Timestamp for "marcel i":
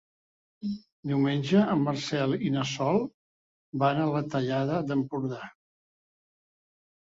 1.87-2.49